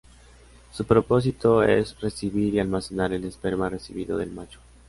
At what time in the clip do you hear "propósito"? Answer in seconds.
0.85-1.61